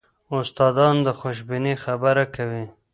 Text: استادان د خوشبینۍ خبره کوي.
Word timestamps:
استادان 0.37 0.95
د 1.05 1.07
خوشبینۍ 1.19 1.75
خبره 1.83 2.25
کوي. 2.35 2.65